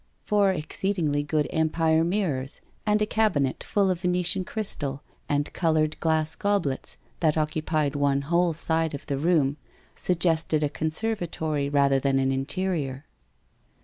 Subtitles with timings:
[0.23, 6.33] Four exceedingly good Empire mirrors and a cabinet full of Venetian crystal and coloured glass
[6.33, 9.57] goblets that occupied one whole side of the room
[9.93, 13.05] suggested a conservatory rather than an interior.